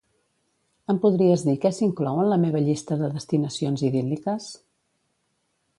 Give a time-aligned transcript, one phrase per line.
[0.93, 4.49] Em podries dir què s'inclou en la meva llista de destinacions idíl·liques?